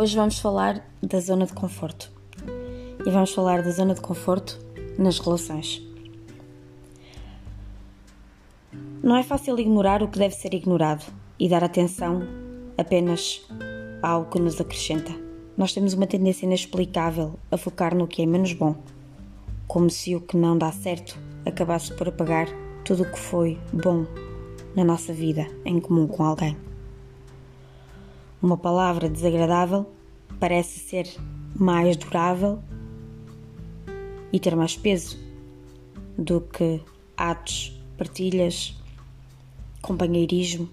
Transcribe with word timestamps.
Hoje 0.00 0.14
vamos 0.14 0.38
falar 0.38 0.88
da 1.02 1.18
zona 1.18 1.44
de 1.44 1.52
conforto. 1.52 2.12
E 3.04 3.10
vamos 3.10 3.34
falar 3.34 3.62
da 3.62 3.70
zona 3.72 3.94
de 3.94 4.00
conforto 4.00 4.56
nas 4.96 5.18
relações. 5.18 5.82
Não 9.02 9.16
é 9.16 9.24
fácil 9.24 9.58
ignorar 9.58 10.00
o 10.00 10.06
que 10.06 10.20
deve 10.20 10.36
ser 10.36 10.54
ignorado 10.54 11.04
e 11.36 11.48
dar 11.48 11.64
atenção 11.64 12.22
apenas 12.78 13.44
ao 14.00 14.26
que 14.26 14.38
nos 14.38 14.60
acrescenta. 14.60 15.10
Nós 15.56 15.72
temos 15.72 15.94
uma 15.94 16.06
tendência 16.06 16.46
inexplicável 16.46 17.34
a 17.50 17.56
focar 17.56 17.92
no 17.92 18.06
que 18.06 18.22
é 18.22 18.26
menos 18.26 18.52
bom, 18.52 18.76
como 19.66 19.90
se 19.90 20.14
o 20.14 20.20
que 20.20 20.36
não 20.36 20.56
dá 20.56 20.70
certo 20.70 21.18
acabasse 21.44 21.92
por 21.96 22.06
apagar 22.06 22.46
tudo 22.84 23.02
o 23.02 23.10
que 23.10 23.18
foi 23.18 23.58
bom 23.72 24.06
na 24.76 24.84
nossa 24.84 25.12
vida 25.12 25.48
em 25.64 25.80
comum 25.80 26.06
com 26.06 26.22
alguém. 26.22 26.67
Uma 28.40 28.56
palavra 28.56 29.08
desagradável 29.08 29.90
parece 30.38 30.78
ser 30.78 31.08
mais 31.56 31.96
durável 31.96 32.60
e 34.32 34.38
ter 34.38 34.54
mais 34.54 34.76
peso 34.76 35.18
do 36.16 36.40
que 36.40 36.80
atos, 37.16 37.76
partilhas, 37.96 38.76
companheirismo, 39.82 40.68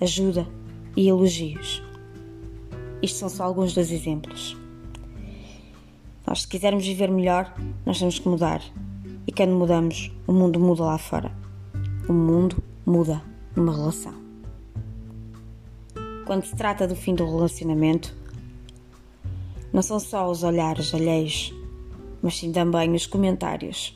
ajuda 0.00 0.46
e 0.94 1.08
elogios. 1.08 1.82
Estes 3.02 3.20
são 3.20 3.28
só 3.28 3.44
alguns 3.44 3.72
dos 3.72 3.90
exemplos. 3.90 4.56
Nós, 6.26 6.42
se 6.42 6.48
quisermos 6.48 6.86
viver 6.86 7.10
melhor, 7.10 7.54
nós 7.86 7.98
temos 7.98 8.18
que 8.18 8.28
mudar. 8.28 8.62
E 9.26 9.32
quando 9.32 9.52
mudamos, 9.52 10.10
o 10.26 10.32
mundo 10.32 10.60
muda 10.60 10.84
lá 10.84 10.98
fora. 10.98 11.32
O 12.08 12.12
mundo 12.12 12.62
muda 12.84 13.22
numa 13.56 13.74
relação. 13.74 14.23
Quando 16.24 16.46
se 16.46 16.56
trata 16.56 16.88
do 16.88 16.96
fim 16.96 17.14
do 17.14 17.26
relacionamento, 17.26 18.16
não 19.70 19.82
são 19.82 20.00
só 20.00 20.30
os 20.30 20.42
olhares 20.42 20.94
alheios, 20.94 21.52
mas 22.22 22.38
sim 22.38 22.50
também 22.50 22.94
os 22.94 23.06
comentários, 23.06 23.94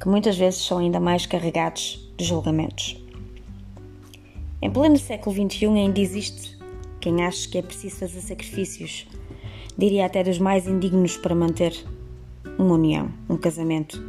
que 0.00 0.08
muitas 0.08 0.38
vezes 0.38 0.64
são 0.64 0.78
ainda 0.78 1.00
mais 1.00 1.26
carregados 1.26 2.08
de 2.16 2.24
julgamentos. 2.26 2.96
Em 4.62 4.70
pleno 4.70 4.96
século 4.96 5.34
XXI 5.34 5.66
ainda 5.66 5.98
existe 5.98 6.56
quem 7.00 7.24
acha 7.24 7.48
que 7.48 7.58
é 7.58 7.62
preciso 7.62 7.96
fazer 7.96 8.20
sacrifícios, 8.20 9.08
diria 9.76 10.06
até 10.06 10.22
dos 10.22 10.38
mais 10.38 10.68
indignos 10.68 11.16
para 11.16 11.34
manter 11.34 11.74
uma 12.56 12.74
união, 12.74 13.10
um 13.28 13.36
casamento, 13.36 14.00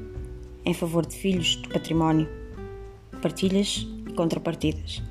em 0.63 0.73
favor 0.75 1.03
de 1.03 1.15
filhos, 1.15 1.59
de 1.63 1.67
património, 1.67 2.29
partilhas 3.23 3.87
e 4.07 4.13
contrapartidas, 4.13 5.01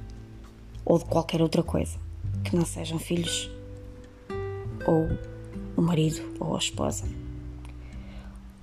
ou 0.84 1.00
de 1.00 1.05
qualquer 1.06 1.42
outra 1.42 1.64
coisa 1.64 2.03
que 2.45 2.55
não 2.55 2.64
sejam 2.64 2.98
filhos 2.98 3.50
ou 4.87 5.09
o 5.77 5.83
marido 5.83 6.23
ou 6.39 6.55
a 6.55 6.59
esposa. 6.59 7.05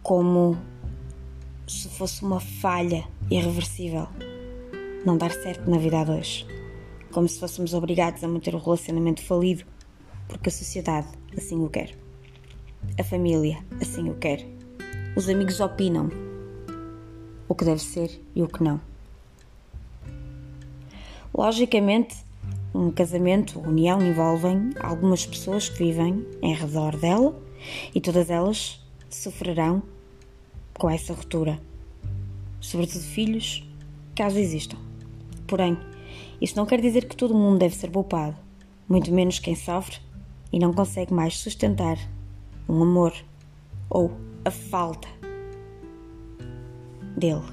Como 0.03 0.57
se 1.67 1.89
fosse 1.89 2.23
uma 2.23 2.39
falha 2.39 3.07
irreversível 3.29 4.07
não 5.05 5.17
dar 5.17 5.31
certo 5.31 5.69
na 5.69 5.77
vida 5.77 5.99
a 5.99 6.03
dois. 6.03 6.45
Como 7.11 7.27
se 7.27 7.39
fôssemos 7.39 7.73
obrigados 7.73 8.23
a 8.23 8.27
manter 8.27 8.55
o 8.55 8.59
relacionamento 8.59 9.21
falido 9.21 9.65
porque 10.27 10.49
a 10.49 10.51
sociedade 10.51 11.07
assim 11.37 11.63
o 11.63 11.69
quer. 11.69 11.97
A 12.99 13.03
família 13.03 13.63
assim 13.81 14.09
o 14.09 14.15
quer. 14.15 14.45
Os 15.15 15.27
amigos 15.27 15.59
opinam 15.59 16.09
o 17.47 17.55
que 17.55 17.65
deve 17.65 17.81
ser 17.81 18.21
e 18.33 18.41
o 18.41 18.47
que 18.47 18.63
não. 18.63 18.79
Logicamente, 21.33 22.20
um 22.73 22.91
casamento, 22.91 23.59
união 23.59 24.01
envolvem 24.01 24.71
algumas 24.79 25.25
pessoas 25.25 25.67
que 25.69 25.77
vivem 25.77 26.25
em 26.41 26.53
redor 26.53 26.95
dela 26.95 27.37
e 27.93 27.99
todas 27.99 28.29
elas 28.29 28.79
sofrerão 29.09 29.83
com 30.73 30.89
essa 30.89 31.13
ruptura, 31.13 31.59
sobretudo 32.59 33.03
filhos, 33.03 33.67
caso 34.15 34.37
existam. 34.37 34.77
Porém, 35.45 35.77
isso 36.39 36.55
não 36.55 36.65
quer 36.65 36.81
dizer 36.81 37.05
que 37.05 37.15
todo 37.15 37.35
mundo 37.35 37.59
deve 37.59 37.75
ser 37.75 37.89
poupado, 37.89 38.37
muito 38.87 39.11
menos 39.11 39.37
quem 39.37 39.55
sofre 39.55 39.97
e 40.51 40.59
não 40.59 40.73
consegue 40.73 41.13
mais 41.13 41.37
sustentar 41.37 41.97
um 42.67 42.81
amor 42.81 43.13
ou 43.89 44.11
a 44.45 44.49
falta 44.49 45.07
dele, 47.17 47.43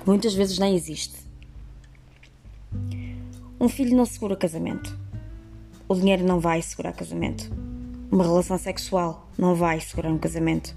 que 0.00 0.06
muitas 0.06 0.34
vezes 0.34 0.58
nem 0.58 0.74
existe. 0.74 1.22
Um 3.62 3.68
filho 3.68 3.96
não 3.96 4.04
segura 4.04 4.34
casamento. 4.34 4.98
O 5.86 5.94
dinheiro 5.94 6.24
não 6.24 6.40
vai 6.40 6.60
segurar 6.60 6.92
casamento. 6.92 7.48
Uma 8.10 8.24
relação 8.24 8.58
sexual 8.58 9.30
não 9.38 9.54
vai 9.54 9.78
segurar 9.78 10.10
um 10.10 10.18
casamento. 10.18 10.76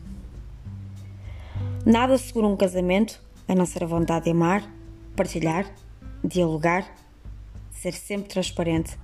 Nada 1.83 2.15
segura 2.19 2.45
um 2.45 2.55
casamento 2.55 3.19
a 3.47 3.55
não 3.55 3.65
ser 3.65 3.83
a 3.83 3.87
vontade 3.87 4.25
de 4.25 4.31
amar, 4.31 4.71
partilhar, 5.15 5.65
dialogar, 6.23 6.85
ser 7.71 7.93
sempre 7.93 8.29
transparente, 8.29 8.95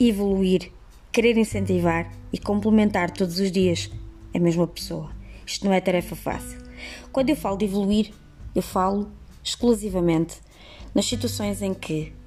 evoluir, 0.00 0.72
querer 1.12 1.36
incentivar 1.36 2.10
e 2.32 2.38
complementar 2.38 3.10
todos 3.10 3.38
os 3.38 3.52
dias 3.52 3.90
a 4.34 4.38
mesma 4.38 4.66
pessoa. 4.66 5.10
Isto 5.44 5.66
não 5.66 5.74
é 5.74 5.80
tarefa 5.82 6.16
fácil. 6.16 6.58
Quando 7.12 7.28
eu 7.28 7.36
falo 7.36 7.58
de 7.58 7.66
evoluir, 7.66 8.14
eu 8.54 8.62
falo 8.62 9.12
exclusivamente 9.44 10.38
nas 10.94 11.04
situações 11.04 11.60
em 11.60 11.74
que 11.74 12.18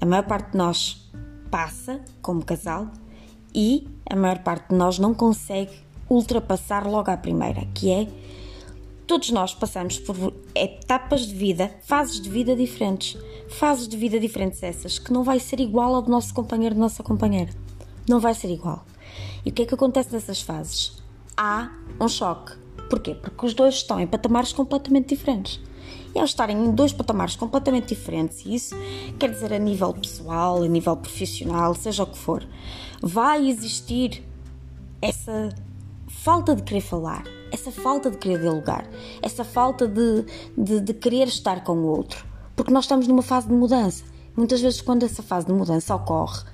a 0.00 0.06
maior 0.06 0.24
parte 0.24 0.52
de 0.52 0.58
nós 0.58 1.10
passa 1.50 2.00
como 2.20 2.44
casal 2.44 2.88
e 3.54 3.88
a 4.08 4.16
maior 4.16 4.38
parte 4.40 4.70
de 4.70 4.74
nós 4.74 4.98
não 4.98 5.14
consegue 5.14 5.72
ultrapassar 6.08 6.86
logo 6.86 7.10
à 7.10 7.16
primeira, 7.16 7.66
que 7.74 7.90
é 7.90 8.08
todos 9.06 9.30
nós 9.30 9.54
passamos 9.54 9.98
por 9.98 10.34
etapas 10.54 11.26
de 11.26 11.34
vida, 11.34 11.70
fases 11.82 12.20
de 12.20 12.28
vida 12.28 12.54
diferentes, 12.54 13.16
fases 13.48 13.88
de 13.88 13.96
vida 13.96 14.18
diferentes 14.18 14.62
essas, 14.62 14.98
que 14.98 15.12
não 15.12 15.22
vai 15.22 15.40
ser 15.40 15.60
igual 15.60 15.94
ao 15.94 16.02
do 16.02 16.10
nosso 16.10 16.34
companheiro, 16.34 16.74
da 16.74 16.80
nossa 16.80 17.02
companheira. 17.02 17.52
Não 18.08 18.20
vai 18.20 18.34
ser 18.34 18.50
igual. 18.50 18.84
E 19.44 19.50
o 19.50 19.52
que 19.52 19.62
é 19.62 19.66
que 19.66 19.74
acontece 19.74 20.12
nessas 20.12 20.42
fases? 20.42 21.02
Há 21.36 21.70
um 22.00 22.08
choque. 22.08 22.52
Porquê? 22.90 23.14
Porque 23.14 23.46
os 23.46 23.54
dois 23.54 23.74
estão 23.74 23.98
em 23.98 24.06
patamares 24.06 24.52
completamente 24.52 25.08
diferentes 25.14 25.60
e 26.16 26.18
ao 26.18 26.24
estarem 26.24 26.56
em 26.56 26.70
dois 26.70 26.94
patamares 26.94 27.36
completamente 27.36 27.94
diferentes, 27.94 28.42
e 28.46 28.54
isso 28.54 28.74
quer 29.18 29.30
dizer 29.30 29.52
a 29.52 29.58
nível 29.58 29.92
pessoal, 29.92 30.62
a 30.62 30.66
nível 30.66 30.96
profissional, 30.96 31.74
seja 31.74 32.04
o 32.04 32.06
que 32.06 32.16
for, 32.16 32.42
vai 33.02 33.46
existir 33.46 34.24
essa 35.02 35.50
falta 36.08 36.56
de 36.56 36.62
querer 36.62 36.80
falar, 36.80 37.22
essa 37.52 37.70
falta 37.70 38.10
de 38.10 38.16
querer 38.16 38.40
dialogar, 38.40 38.88
essa 39.20 39.44
falta 39.44 39.86
de, 39.86 40.24
de, 40.56 40.80
de 40.80 40.94
querer 40.94 41.28
estar 41.28 41.62
com 41.62 41.74
o 41.74 41.84
outro, 41.84 42.24
porque 42.56 42.72
nós 42.72 42.84
estamos 42.84 43.06
numa 43.06 43.22
fase 43.22 43.46
de 43.46 43.52
mudança. 43.52 44.02
Muitas 44.34 44.60
vezes, 44.62 44.80
quando 44.80 45.02
essa 45.02 45.22
fase 45.22 45.46
de 45.46 45.52
mudança 45.52 45.94
ocorre, 45.94 46.44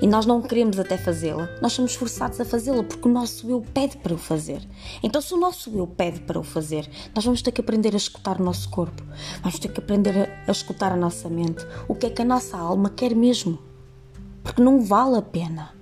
e 0.00 0.06
nós 0.06 0.26
não 0.26 0.42
queremos 0.42 0.78
até 0.78 0.96
fazê-la, 0.96 1.48
nós 1.60 1.72
somos 1.72 1.94
forçados 1.94 2.40
a 2.40 2.44
fazê-la 2.44 2.82
porque 2.82 3.08
o 3.08 3.12
nosso 3.12 3.48
eu 3.50 3.64
pede 3.74 3.96
para 3.98 4.14
o 4.14 4.18
fazer. 4.18 4.66
Então, 5.02 5.20
se 5.20 5.34
o 5.34 5.36
nosso 5.36 5.70
eu 5.76 5.86
pede 5.86 6.20
para 6.20 6.38
o 6.38 6.42
fazer, 6.42 6.88
nós 7.14 7.24
vamos 7.24 7.42
ter 7.42 7.52
que 7.52 7.60
aprender 7.60 7.94
a 7.94 7.96
escutar 7.96 8.40
o 8.40 8.44
nosso 8.44 8.68
corpo, 8.70 9.02
vamos 9.42 9.58
ter 9.58 9.68
que 9.68 9.80
aprender 9.80 10.30
a, 10.46 10.50
escutar 10.50 10.92
a 10.92 10.96
nossa 10.96 11.28
mente, 11.28 11.66
o 11.88 11.94
que 11.94 12.06
é 12.06 12.10
que 12.10 12.22
a 12.22 12.24
nossa 12.24 12.56
alma 12.56 12.90
quer 12.90 13.14
mesmo. 13.14 13.58
Porque 14.42 14.62
não 14.62 14.80
vale 14.80 15.16
a 15.16 15.22
pena. 15.22 15.74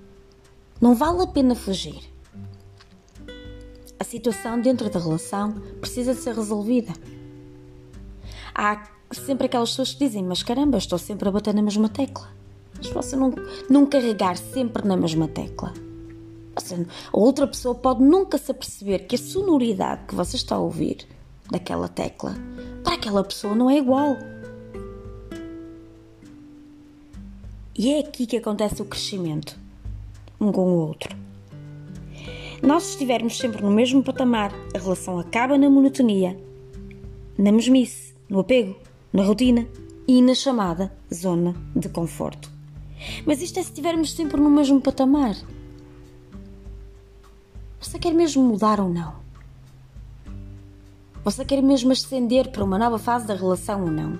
Não 0.81 0.95
vale 0.95 1.21
a 1.21 1.27
pena 1.27 1.53
fugir. 1.53 2.01
A 3.99 4.03
situação 4.03 4.59
dentro 4.59 4.89
da 4.89 4.99
relação 4.99 5.53
precisa 5.79 6.13
de 6.13 6.19
ser 6.19 6.35
resolvida. 6.35 6.91
Há 8.53 8.83
sempre 9.13 9.45
aquelas 9.45 9.69
pessoas 9.69 9.93
que 9.93 10.05
dizem: 10.05 10.23
Mas 10.23 10.43
caramba, 10.43 10.77
estou 10.77 10.97
sempre 10.97 11.29
a 11.29 11.31
bater 11.31 11.53
na 11.53 11.61
mesma 11.61 11.89
tecla. 11.89 12.29
Mas 12.85 13.05
você 13.05 13.15
não, 13.15 13.33
não 13.69 13.85
carregar 13.85 14.37
sempre 14.37 14.87
na 14.87 14.95
mesma 14.95 15.27
tecla. 15.27 15.73
Você, 16.55 16.75
a 16.75 17.17
outra 17.17 17.47
pessoa 17.47 17.73
pode 17.73 18.03
nunca 18.03 18.37
se 18.37 18.51
aperceber 18.51 19.07
que 19.07 19.15
a 19.15 19.19
sonoridade 19.19 20.05
que 20.07 20.15
você 20.15 20.35
está 20.35 20.55
a 20.55 20.59
ouvir 20.59 21.07
daquela 21.49 21.87
tecla 21.87 22.35
para 22.83 22.95
aquela 22.95 23.23
pessoa 23.23 23.55
não 23.55 23.69
é 23.69 23.77
igual. 23.77 24.17
E 27.77 27.93
é 27.93 27.99
aqui 27.99 28.25
que 28.25 28.37
acontece 28.37 28.81
o 28.81 28.85
crescimento, 28.85 29.57
um 30.39 30.51
com 30.51 30.71
o 30.71 30.87
outro. 30.87 31.15
Nós, 32.63 32.89
estivermos 32.89 33.37
sempre 33.37 33.61
no 33.61 33.69
mesmo 33.69 34.01
patamar, 34.01 34.53
a 34.73 34.77
relação 34.77 35.19
acaba 35.19 35.57
na 35.57 35.69
monotonia, 35.69 36.39
na 37.37 37.51
mesmice, 37.51 38.13
no 38.29 38.39
apego, 38.39 38.77
na 39.11 39.23
rotina 39.23 39.67
e 40.07 40.21
na 40.21 40.33
chamada 40.33 40.91
zona 41.13 41.53
de 41.75 41.89
conforto. 41.89 42.54
Mas 43.25 43.41
isto 43.41 43.59
é 43.59 43.63
se 43.63 43.69
estivermos 43.69 44.13
sempre 44.13 44.39
no 44.39 44.49
mesmo 44.49 44.81
patamar. 44.81 45.35
Você 47.79 47.99
quer 47.99 48.13
mesmo 48.13 48.43
mudar 48.43 48.79
ou 48.79 48.89
não? 48.89 49.15
Você 51.23 51.43
quer 51.43 51.61
mesmo 51.61 51.91
ascender 51.91 52.51
para 52.51 52.63
uma 52.63 52.77
nova 52.77 52.99
fase 52.99 53.25
da 53.25 53.33
relação 53.33 53.81
ou 53.81 53.91
não? 53.91 54.19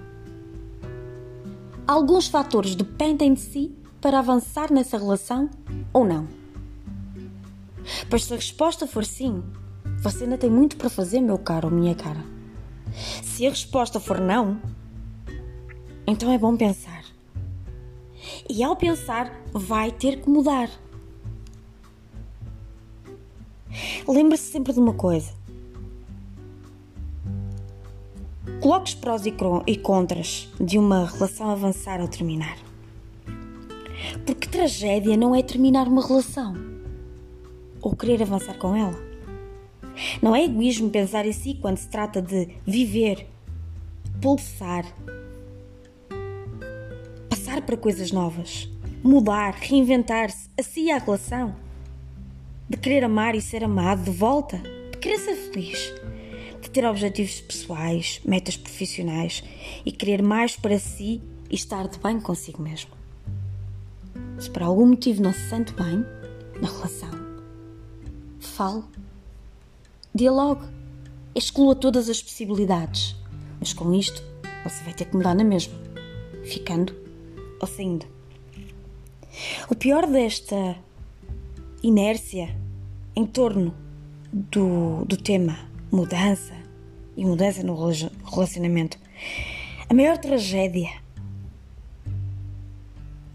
Alguns 1.87 2.27
fatores 2.27 2.75
dependem 2.75 3.33
de 3.33 3.39
si 3.41 3.75
para 4.01 4.19
avançar 4.19 4.71
nessa 4.71 4.97
relação 4.97 5.49
ou 5.93 6.03
não. 6.03 6.27
Pois 8.09 8.23
se 8.23 8.33
a 8.33 8.35
resposta 8.35 8.87
for 8.87 9.05
sim, 9.05 9.43
você 9.99 10.23
ainda 10.23 10.37
tem 10.37 10.49
muito 10.49 10.77
para 10.77 10.89
fazer, 10.89 11.21
meu 11.21 11.37
caro 11.37 11.67
ou 11.67 11.73
minha 11.73 11.93
cara. 11.93 12.23
Se 13.23 13.45
a 13.45 13.49
resposta 13.49 13.99
for 13.99 14.19
não, 14.19 14.59
então 16.07 16.31
é 16.31 16.37
bom 16.37 16.55
pensar. 16.55 16.94
E 18.49 18.63
ao 18.63 18.75
pensar, 18.75 19.31
vai 19.51 19.91
ter 19.91 20.21
que 20.21 20.29
mudar. 20.29 20.69
Lembre-se 24.07 24.51
sempre 24.51 24.73
de 24.73 24.79
uma 24.79 24.93
coisa. 24.93 25.33
Coloque 28.61 28.89
os 28.89 28.95
prós 28.95 29.23
e 29.25 29.77
contras 29.77 30.49
de 30.59 30.77
uma 30.77 31.05
relação 31.05 31.49
avançar 31.49 32.01
ou 32.01 32.07
terminar. 32.07 32.57
Porque 34.25 34.47
tragédia 34.47 35.17
não 35.17 35.35
é 35.35 35.43
terminar 35.43 35.87
uma 35.87 36.05
relação 36.05 36.55
ou 37.81 37.95
querer 37.95 38.23
avançar 38.23 38.57
com 38.57 38.75
ela. 38.75 38.97
Não 40.21 40.35
é 40.35 40.43
egoísmo 40.43 40.89
pensar 40.89 41.25
em 41.25 41.31
si 41.31 41.53
quando 41.61 41.77
se 41.77 41.87
trata 41.87 42.21
de 42.21 42.49
viver, 42.65 43.27
pulsar, 44.21 44.85
para 47.65 47.75
coisas 47.75 48.11
novas, 48.11 48.69
mudar, 49.03 49.53
reinventar-se, 49.53 50.49
assim 50.57 50.91
a 50.91 50.97
relação, 50.97 51.55
de 52.69 52.77
querer 52.77 53.03
amar 53.03 53.35
e 53.35 53.41
ser 53.41 53.63
amado 53.63 54.03
de 54.03 54.11
volta, 54.11 54.57
de 54.91 54.97
querer 54.97 55.19
ser 55.19 55.35
feliz, 55.35 55.93
de 56.61 56.69
ter 56.69 56.85
objetivos 56.85 57.41
pessoais, 57.41 58.19
metas 58.25 58.57
profissionais. 58.57 59.43
E 59.85 59.91
querer 59.91 60.21
mais 60.21 60.55
para 60.55 60.79
si 60.79 61.21
e 61.49 61.55
estar 61.55 61.87
de 61.87 61.99
bem 61.99 62.19
consigo 62.19 62.61
mesmo. 62.61 62.91
Se 64.39 64.49
por 64.49 64.63
algum 64.63 64.87
motivo 64.87 65.21
não 65.21 65.31
se 65.31 65.47
sente 65.49 65.73
bem 65.73 66.03
na 66.59 66.67
relação, 66.67 67.11
fale, 68.39 68.83
dialogue, 70.13 70.65
exclua 71.35 71.75
todas 71.75 72.09
as 72.09 72.21
possibilidades, 72.21 73.15
mas 73.59 73.73
com 73.73 73.93
isto 73.93 74.23
você 74.63 74.83
vai 74.83 74.93
ter 74.93 75.05
que 75.05 75.15
mudar 75.15 75.35
na 75.35 75.43
mesma, 75.43 75.75
ficando 76.43 77.04
ou 77.61 77.67
saindo. 77.67 78.05
O 79.69 79.75
pior 79.75 80.07
desta 80.07 80.75
inércia 81.83 82.55
em 83.15 83.25
torno 83.25 83.73
do, 84.31 85.05
do 85.05 85.17
tema 85.17 85.57
mudança 85.91 86.53
e 87.15 87.25
mudança 87.25 87.63
no 87.63 87.75
relacionamento, 88.23 88.97
a 89.89 89.93
maior 89.93 90.17
tragédia 90.17 90.89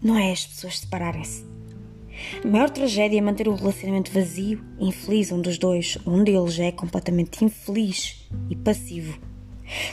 não 0.01 0.17
é 0.17 0.31
as 0.31 0.45
pessoas 0.45 0.79
separarem-se. 0.79 1.45
A 2.43 2.47
maior 2.47 2.69
tragédia 2.69 3.17
é 3.17 3.21
manter 3.21 3.47
o 3.47 3.55
relacionamento 3.55 4.11
vazio 4.11 4.63
infeliz 4.79 5.31
um 5.31 5.41
dos 5.41 5.57
dois. 5.57 5.97
Um 6.05 6.23
deles 6.23 6.59
é 6.59 6.71
completamente 6.71 7.43
infeliz 7.43 8.27
e 8.49 8.55
passivo. 8.55 9.19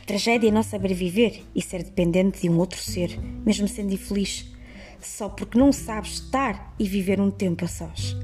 Tragédia 0.06 0.48
é 0.48 0.52
não 0.52 0.62
saber 0.62 0.94
viver 0.94 1.44
e 1.54 1.62
ser 1.62 1.82
dependente 1.82 2.40
de 2.40 2.48
um 2.48 2.58
outro 2.58 2.80
ser, 2.80 3.18
mesmo 3.44 3.68
sendo 3.68 3.94
infeliz, 3.94 4.46
só 5.00 5.28
porque 5.28 5.58
não 5.58 5.72
sabes 5.72 6.14
estar 6.14 6.74
e 6.78 6.88
viver 6.88 7.20
um 7.20 7.30
tempo 7.30 7.64
a 7.64 7.68
sós. 7.68 8.16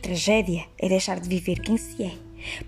Tragédia 0.00 0.64
é 0.78 0.88
deixar 0.88 1.18
de 1.18 1.28
viver 1.28 1.60
quem 1.60 1.76
se 1.76 2.02
é 2.02 2.12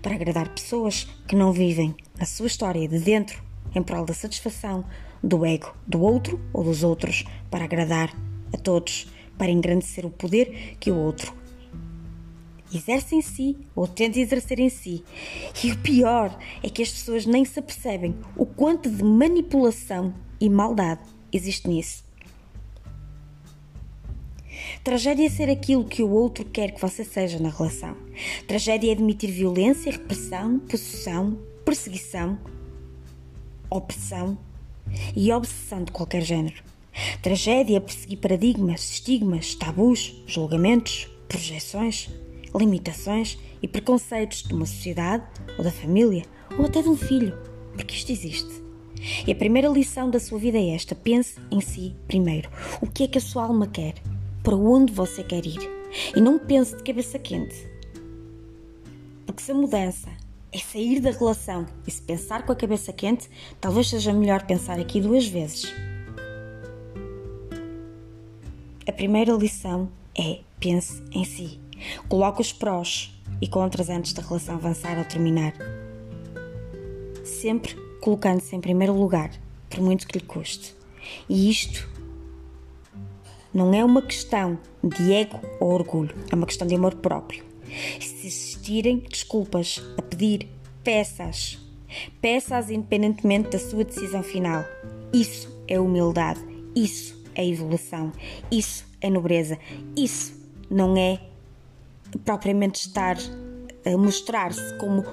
para 0.01 0.15
agradar 0.15 0.49
pessoas 0.49 1.07
que 1.27 1.35
não 1.35 1.51
vivem 1.51 1.95
a 2.19 2.25
sua 2.25 2.47
história 2.47 2.87
de 2.87 2.99
dentro 2.99 3.43
em 3.75 3.83
prol 3.83 4.05
da 4.05 4.13
satisfação 4.13 4.85
do 5.21 5.45
ego 5.45 5.75
do 5.85 6.01
outro 6.01 6.39
ou 6.53 6.63
dos 6.63 6.83
outros 6.83 7.25
para 7.51 7.65
agradar 7.65 8.15
a 8.53 8.57
todos, 8.57 9.07
para 9.37 9.51
engrandecer 9.51 10.05
o 10.05 10.09
poder 10.09 10.77
que 10.79 10.91
o 10.91 10.97
outro 10.97 11.33
exerce 12.77 13.15
em 13.15 13.21
si 13.21 13.57
ou 13.75 13.87
tenta 13.87 14.19
exercer 14.19 14.59
em 14.59 14.69
si. 14.69 15.03
E 15.63 15.71
o 15.71 15.77
pior 15.79 16.37
é 16.63 16.69
que 16.69 16.81
as 16.81 16.89
pessoas 16.89 17.25
nem 17.25 17.45
se 17.45 17.59
apercebem 17.59 18.15
o 18.35 18.45
quanto 18.45 18.89
de 18.89 19.03
manipulação 19.03 20.13
e 20.39 20.49
maldade 20.49 21.01
existe 21.31 21.67
nisso. 21.67 22.03
Tragédia 24.83 25.25
é 25.25 25.29
ser 25.29 25.49
aquilo 25.49 25.83
que 25.83 26.03
o 26.03 26.09
outro 26.09 26.45
quer 26.45 26.71
que 26.71 26.81
você 26.81 27.03
seja 27.03 27.39
na 27.39 27.49
relação. 27.49 27.95
Tragédia 28.47 28.89
é 28.89 28.93
admitir 28.93 29.31
violência, 29.31 29.91
repressão, 29.91 30.59
possessão, 30.59 31.39
perseguição, 31.65 32.37
opressão 33.69 34.37
e 35.15 35.31
obsessão 35.31 35.83
de 35.83 35.91
qualquer 35.91 36.21
género. 36.21 36.63
Tragédia 37.21 37.77
é 37.77 37.79
perseguir 37.79 38.19
paradigmas, 38.19 38.91
estigmas, 38.91 39.55
tabus, 39.55 40.23
julgamentos, 40.25 41.09
projeções, 41.27 42.09
limitações 42.57 43.37
e 43.61 43.67
preconceitos 43.67 44.43
de 44.43 44.53
uma 44.53 44.65
sociedade 44.65 45.23
ou 45.57 45.63
da 45.63 45.71
família 45.71 46.23
ou 46.57 46.65
até 46.65 46.81
de 46.81 46.89
um 46.89 46.95
filho, 46.95 47.37
porque 47.73 47.95
isto 47.95 48.11
existe. 48.11 48.63
E 49.27 49.31
a 49.31 49.35
primeira 49.35 49.67
lição 49.67 50.09
da 50.09 50.19
sua 50.19 50.39
vida 50.39 50.57
é 50.57 50.69
esta: 50.69 50.95
pense 50.95 51.39
em 51.51 51.61
si 51.61 51.95
primeiro. 52.07 52.49
O 52.81 52.87
que 52.87 53.03
é 53.03 53.07
que 53.07 53.17
a 53.17 53.21
sua 53.21 53.43
alma 53.43 53.67
quer? 53.67 53.95
Para 54.43 54.55
onde 54.55 54.93
você 54.93 55.23
quer 55.23 55.45
ir? 55.45 55.59
E 56.15 56.21
não 56.21 56.39
pense 56.39 56.75
de 56.75 56.83
cabeça 56.83 57.17
quente. 57.19 57.67
Porque 59.25 59.41
se 59.41 59.51
a 59.51 59.55
mudança 59.55 60.09
é 60.51 60.57
sair 60.57 60.99
da 60.99 61.11
relação 61.11 61.65
e 61.85 61.91
se 61.91 62.01
pensar 62.01 62.45
com 62.45 62.51
a 62.51 62.55
cabeça 62.55 62.93
quente, 62.93 63.29
talvez 63.59 63.89
seja 63.89 64.13
melhor 64.13 64.45
pensar 64.45 64.79
aqui 64.79 65.01
duas 65.01 65.27
vezes. 65.27 65.65
A 68.87 68.91
primeira 68.91 69.33
lição 69.33 69.89
é 70.17 70.39
pense 70.59 71.03
em 71.11 71.25
si. 71.25 71.64
Coloque 72.07 72.41
os 72.41 72.53
prós 72.53 73.13
e 73.41 73.47
contras 73.47 73.89
antes 73.89 74.13
da 74.13 74.21
relação 74.21 74.55
avançar 74.55 74.97
ou 74.97 75.05
terminar. 75.05 75.53
Sempre 77.23 77.75
colocando-se 78.01 78.55
em 78.55 78.61
primeiro 78.61 78.93
lugar, 78.93 79.31
por 79.69 79.81
muito 79.81 80.07
que 80.07 80.17
lhe 80.19 80.25
custe. 80.25 80.75
E 81.27 81.49
isto 81.49 81.87
não 83.53 83.73
é 83.73 83.83
uma 83.83 84.01
questão 84.01 84.59
de 84.83 85.13
ego 85.13 85.39
ou 85.59 85.71
orgulho, 85.71 86.15
é 86.31 86.35
uma 86.35 86.45
questão 86.45 86.67
de 86.67 86.75
amor 86.75 86.95
próprio. 86.95 87.43
Se 87.99 88.27
existirem 88.27 88.99
desculpas 88.99 89.81
a 89.97 90.01
pedir, 90.01 90.47
peças. 90.83 91.57
Peças 92.21 92.69
independentemente 92.69 93.49
da 93.49 93.59
sua 93.59 93.83
decisão 93.83 94.21
final. 94.21 94.63
Isso 95.13 95.49
é 95.67 95.79
humildade, 95.79 96.41
isso 96.75 97.23
é 97.33 97.47
evolução, 97.47 98.11
isso 98.51 98.85
é 99.01 99.09
nobreza, 99.09 99.57
isso 99.95 100.33
não 100.69 100.95
é 100.97 101.19
propriamente 102.23 102.87
estar 102.87 103.17
a 103.85 103.97
mostrar-se 103.97 104.77
como 104.77 105.03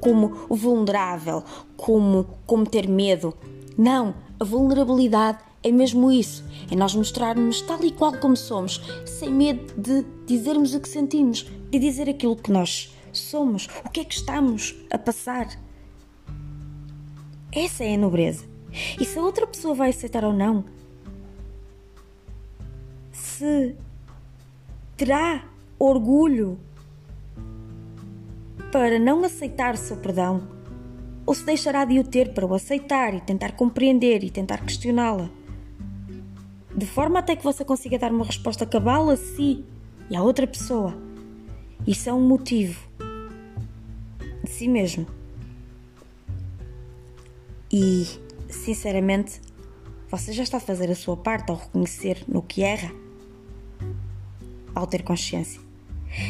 como 0.00 0.46
vulnerável, 0.48 1.42
como, 1.76 2.26
como 2.46 2.66
ter 2.66 2.88
medo. 2.88 3.34
Não, 3.76 4.14
a 4.38 4.44
vulnerabilidade 4.44 5.38
é 5.62 5.72
mesmo 5.72 6.10
isso. 6.12 6.44
É 6.70 6.76
nós 6.76 6.94
mostrarmos 6.94 7.60
tal 7.62 7.82
e 7.84 7.90
qual 7.90 8.12
como 8.18 8.36
somos, 8.36 8.80
sem 9.04 9.30
medo 9.30 9.72
de 9.80 10.04
dizermos 10.26 10.74
o 10.74 10.80
que 10.80 10.88
sentimos, 10.88 11.46
de 11.70 11.78
dizer 11.78 12.08
aquilo 12.08 12.36
que 12.36 12.52
nós 12.52 12.94
somos, 13.12 13.68
o 13.84 13.90
que 13.90 14.00
é 14.00 14.04
que 14.04 14.14
estamos 14.14 14.76
a 14.90 14.98
passar. 14.98 15.48
Essa 17.50 17.84
é 17.84 17.94
a 17.94 17.98
nobreza. 17.98 18.44
E 19.00 19.04
se 19.04 19.18
a 19.18 19.22
outra 19.22 19.46
pessoa 19.46 19.74
vai 19.74 19.90
aceitar 19.90 20.24
ou 20.24 20.32
não, 20.32 20.64
se 23.10 23.74
terá 24.96 25.44
orgulho 25.78 26.58
para 28.72 28.98
não 28.98 29.24
aceitar 29.24 29.74
o 29.74 29.78
seu 29.78 29.96
perdão, 29.96 30.42
ou 31.24 31.34
se 31.34 31.44
deixará 31.44 31.84
de 31.84 31.98
o 31.98 32.04
ter 32.04 32.34
para 32.34 32.46
o 32.46 32.54
aceitar 32.54 33.14
e 33.14 33.20
tentar 33.20 33.52
compreender 33.52 34.24
e 34.24 34.30
tentar 34.30 34.64
questioná-la, 34.64 35.30
de 36.74 36.86
forma 36.86 37.18
até 37.18 37.36
que 37.36 37.44
você 37.44 37.64
consiga 37.64 37.98
dar 37.98 38.12
uma 38.12 38.24
resposta 38.24 38.66
cabal 38.66 39.08
a 39.08 39.16
si 39.16 39.64
e 40.10 40.16
à 40.16 40.22
outra 40.22 40.46
pessoa. 40.46 40.94
Isso 41.86 42.08
é 42.08 42.12
um 42.12 42.20
motivo 42.20 42.80
de 44.44 44.50
si 44.50 44.68
mesmo. 44.68 45.06
E, 47.72 48.06
sinceramente, 48.48 49.40
você 50.10 50.32
já 50.32 50.42
está 50.42 50.56
a 50.56 50.60
fazer 50.60 50.90
a 50.90 50.94
sua 50.94 51.16
parte 51.16 51.50
ao 51.50 51.56
reconhecer 51.56 52.24
no 52.26 52.42
que 52.42 52.62
erra, 52.62 52.90
ao 54.74 54.86
ter 54.86 55.02
consciência. 55.02 55.67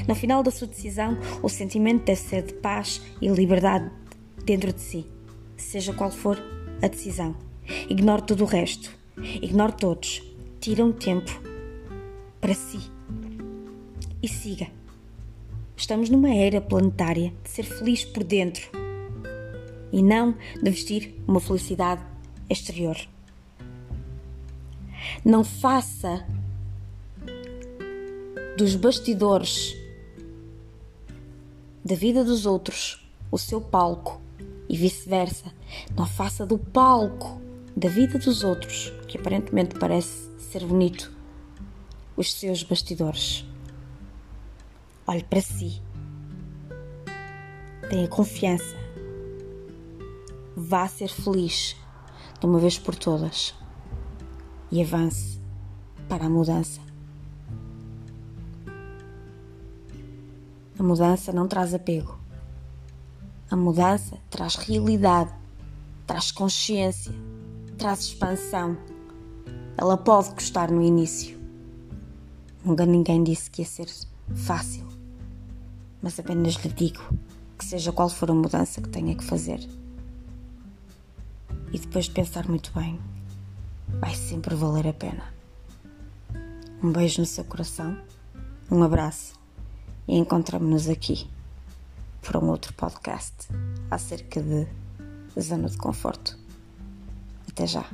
No 0.06 0.14
final 0.14 0.42
da 0.42 0.50
sua 0.50 0.66
decisão, 0.66 1.16
o 1.42 1.48
sentimento 1.48 2.04
deve 2.04 2.20
ser 2.20 2.42
de 2.42 2.54
paz 2.54 3.00
e 3.20 3.28
liberdade 3.28 3.90
dentro 4.44 4.72
de 4.72 4.80
si, 4.80 5.06
seja 5.56 5.92
qual 5.92 6.10
for 6.10 6.38
a 6.82 6.88
decisão. 6.88 7.36
Ignore 7.88 8.22
todo 8.22 8.42
o 8.42 8.46
resto, 8.46 8.90
ignore 9.16 9.72
todos, 9.72 10.22
tira 10.60 10.84
um 10.84 10.92
tempo 10.92 11.30
para 12.40 12.54
si 12.54 12.80
e 14.22 14.28
siga. 14.28 14.68
Estamos 15.76 16.10
numa 16.10 16.34
era 16.34 16.60
planetária 16.60 17.32
de 17.44 17.50
ser 17.50 17.62
feliz 17.62 18.04
por 18.04 18.24
dentro 18.24 18.68
e 19.92 20.02
não 20.02 20.34
de 20.62 20.70
vestir 20.70 21.14
uma 21.26 21.40
felicidade 21.40 22.02
exterior. 22.50 22.96
Não 25.24 25.44
faça 25.44 26.26
dos 28.58 28.74
bastidores 28.74 29.76
da 31.84 31.94
vida 31.94 32.24
dos 32.24 32.44
outros 32.44 33.08
o 33.30 33.38
seu 33.38 33.60
palco 33.60 34.20
e 34.68 34.76
vice-versa. 34.76 35.52
Não 35.96 36.04
faça 36.04 36.44
do 36.44 36.58
palco 36.58 37.40
da 37.76 37.88
vida 37.88 38.18
dos 38.18 38.42
outros, 38.42 38.92
que 39.06 39.16
aparentemente 39.16 39.78
parece 39.78 40.28
ser 40.40 40.64
bonito, 40.64 41.12
os 42.16 42.32
seus 42.32 42.64
bastidores. 42.64 43.46
Olhe 45.06 45.22
para 45.22 45.40
si. 45.40 45.80
Tenha 47.88 48.08
confiança. 48.08 48.76
Vá 50.56 50.88
ser 50.88 51.10
feliz 51.10 51.76
de 52.40 52.44
uma 52.44 52.58
vez 52.58 52.76
por 52.76 52.96
todas 52.96 53.54
e 54.72 54.82
avance 54.82 55.40
para 56.08 56.26
a 56.26 56.28
mudança. 56.28 56.87
A 60.78 60.82
mudança 60.82 61.32
não 61.32 61.48
traz 61.48 61.74
apego. 61.74 62.16
A 63.50 63.56
mudança 63.56 64.16
traz 64.30 64.54
realidade, 64.54 65.34
traz 66.06 66.30
consciência, 66.30 67.12
traz 67.76 68.02
expansão. 68.02 68.78
Ela 69.76 69.96
pode 69.96 70.30
custar 70.30 70.70
no 70.70 70.80
início. 70.80 71.36
Nunca 72.64 72.86
ninguém 72.86 73.24
disse 73.24 73.50
que 73.50 73.62
ia 73.62 73.66
ser 73.66 73.88
fácil, 74.36 74.86
mas 76.00 76.16
apenas 76.20 76.54
lhe 76.54 76.72
digo 76.72 77.02
que, 77.58 77.64
seja 77.64 77.90
qual 77.90 78.08
for 78.08 78.30
a 78.30 78.34
mudança 78.34 78.80
que 78.80 78.88
tenha 78.88 79.16
que 79.16 79.24
fazer, 79.24 79.58
e 81.72 81.78
depois 81.78 82.04
de 82.04 82.12
pensar 82.12 82.48
muito 82.48 82.72
bem, 82.72 83.00
vai 84.00 84.14
sempre 84.14 84.54
valer 84.54 84.86
a 84.86 84.92
pena. 84.92 85.24
Um 86.82 86.92
beijo 86.92 87.20
no 87.20 87.26
seu 87.26 87.44
coração, 87.44 87.98
um 88.70 88.82
abraço 88.82 89.37
e 90.08 90.16
encontramos-nos 90.16 90.88
aqui 90.88 91.28
para 92.22 92.40
um 92.40 92.48
outro 92.48 92.72
podcast 92.72 93.46
acerca 93.90 94.42
de 94.42 94.66
zona 95.38 95.68
de 95.68 95.76
conforto. 95.76 96.38
Até 97.48 97.66
já! 97.66 97.84